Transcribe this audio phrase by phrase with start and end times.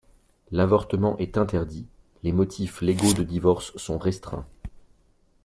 [0.49, 1.85] L'avortement est interdit,
[2.23, 4.47] les motifs légaux de divorce sont restreints.